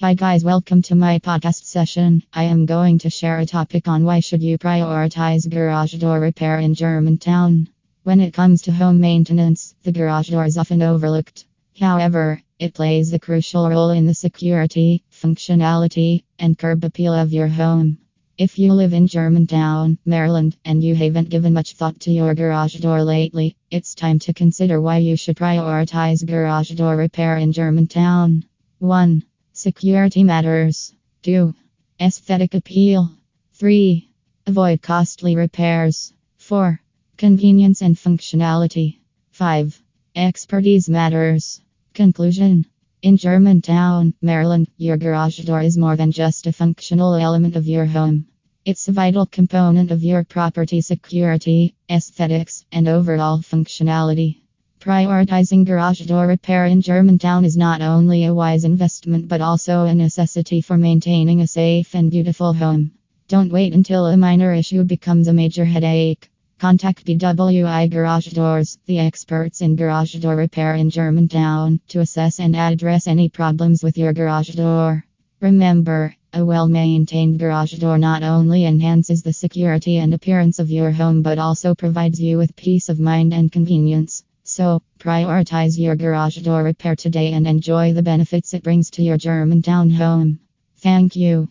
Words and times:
Hi 0.00 0.14
guys, 0.14 0.44
welcome 0.44 0.80
to 0.82 0.94
my 0.94 1.18
podcast 1.18 1.64
session. 1.64 2.22
I 2.32 2.44
am 2.44 2.66
going 2.66 3.00
to 3.00 3.10
share 3.10 3.40
a 3.40 3.44
topic 3.44 3.88
on 3.88 4.04
why 4.04 4.20
should 4.20 4.44
you 4.44 4.56
prioritize 4.56 5.50
garage 5.50 5.94
door 5.94 6.20
repair 6.20 6.60
in 6.60 6.74
Germantown. 6.74 7.68
When 8.04 8.20
it 8.20 8.32
comes 8.32 8.62
to 8.62 8.72
home 8.72 9.00
maintenance, 9.00 9.74
the 9.82 9.90
garage 9.90 10.28
door 10.28 10.44
is 10.44 10.56
often 10.56 10.82
overlooked. 10.82 11.46
However, 11.80 12.40
it 12.60 12.74
plays 12.74 13.12
a 13.12 13.18
crucial 13.18 13.68
role 13.68 13.90
in 13.90 14.06
the 14.06 14.14
security, 14.14 15.02
functionality, 15.12 16.22
and 16.38 16.56
curb 16.56 16.84
appeal 16.84 17.12
of 17.12 17.32
your 17.32 17.48
home. 17.48 17.98
If 18.36 18.56
you 18.56 18.74
live 18.74 18.92
in 18.92 19.08
Germantown, 19.08 19.98
Maryland, 20.06 20.56
and 20.64 20.80
you 20.80 20.94
haven't 20.94 21.28
given 21.28 21.52
much 21.52 21.72
thought 21.72 21.98
to 22.02 22.12
your 22.12 22.36
garage 22.36 22.76
door 22.76 23.02
lately, 23.02 23.56
it's 23.68 23.96
time 23.96 24.20
to 24.20 24.32
consider 24.32 24.80
why 24.80 24.98
you 24.98 25.16
should 25.16 25.36
prioritize 25.36 26.24
garage 26.24 26.70
door 26.70 26.94
repair 26.94 27.36
in 27.36 27.50
Germantown. 27.50 28.44
1. 28.78 29.24
Security 29.58 30.22
matters. 30.22 30.94
2. 31.24 31.52
Aesthetic 32.00 32.54
appeal. 32.54 33.10
3. 33.54 34.08
Avoid 34.46 34.80
costly 34.82 35.34
repairs. 35.34 36.12
4. 36.36 36.80
Convenience 37.16 37.82
and 37.82 37.96
functionality. 37.96 38.98
5. 39.32 39.82
Expertise 40.14 40.88
matters. 40.88 41.60
Conclusion 41.92 42.66
In 43.02 43.16
Germantown, 43.16 44.14
Maryland, 44.22 44.68
your 44.76 44.96
garage 44.96 45.40
door 45.40 45.62
is 45.62 45.76
more 45.76 45.96
than 45.96 46.12
just 46.12 46.46
a 46.46 46.52
functional 46.52 47.16
element 47.16 47.56
of 47.56 47.66
your 47.66 47.86
home. 47.86 48.28
It's 48.64 48.86
a 48.86 48.92
vital 48.92 49.26
component 49.26 49.90
of 49.90 50.04
your 50.04 50.22
property 50.22 50.80
security, 50.80 51.74
aesthetics, 51.90 52.64
and 52.70 52.86
overall 52.86 53.38
functionality. 53.38 54.36
Prioritizing 54.80 55.66
garage 55.66 56.06
door 56.06 56.28
repair 56.28 56.66
in 56.66 56.80
Germantown 56.80 57.44
is 57.44 57.56
not 57.56 57.82
only 57.82 58.24
a 58.24 58.34
wise 58.34 58.62
investment 58.62 59.26
but 59.26 59.40
also 59.40 59.86
a 59.86 59.94
necessity 59.94 60.60
for 60.60 60.78
maintaining 60.78 61.40
a 61.40 61.48
safe 61.48 61.96
and 61.96 62.12
beautiful 62.12 62.52
home. 62.52 62.92
Don't 63.26 63.50
wait 63.50 63.74
until 63.74 64.06
a 64.06 64.16
minor 64.16 64.54
issue 64.54 64.84
becomes 64.84 65.26
a 65.26 65.32
major 65.32 65.64
headache. 65.64 66.30
Contact 66.60 67.04
BWI 67.04 67.90
Garage 67.90 68.28
Doors, 68.28 68.78
the 68.86 69.00
experts 69.00 69.62
in 69.62 69.74
garage 69.74 70.14
door 70.14 70.36
repair 70.36 70.76
in 70.76 70.90
Germantown, 70.90 71.80
to 71.88 71.98
assess 71.98 72.38
and 72.38 72.54
address 72.54 73.08
any 73.08 73.28
problems 73.28 73.82
with 73.82 73.98
your 73.98 74.12
garage 74.12 74.50
door. 74.50 75.04
Remember, 75.40 76.14
a 76.32 76.44
well 76.44 76.68
maintained 76.68 77.40
garage 77.40 77.72
door 77.74 77.98
not 77.98 78.22
only 78.22 78.64
enhances 78.64 79.22
the 79.22 79.32
security 79.32 79.96
and 79.96 80.14
appearance 80.14 80.60
of 80.60 80.70
your 80.70 80.92
home 80.92 81.20
but 81.20 81.38
also 81.38 81.74
provides 81.74 82.20
you 82.20 82.38
with 82.38 82.54
peace 82.54 82.88
of 82.88 83.00
mind 83.00 83.34
and 83.34 83.50
convenience. 83.50 84.22
So, 84.58 84.82
prioritize 84.98 85.78
your 85.78 85.94
garage 85.94 86.38
door 86.38 86.64
repair 86.64 86.96
today 86.96 87.32
and 87.32 87.46
enjoy 87.46 87.92
the 87.92 88.02
benefits 88.02 88.54
it 88.54 88.64
brings 88.64 88.90
to 88.90 89.04
your 89.04 89.16
Germantown 89.16 89.88
home. 89.88 90.40
Thank 90.78 91.14
you. 91.14 91.46